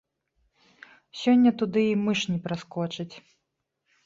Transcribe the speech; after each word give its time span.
Сёння 1.23 1.51
туды 1.63 1.83
і 1.91 1.99
мыш 2.05 2.19
не 2.31 2.39
праскочыць. 2.47 3.11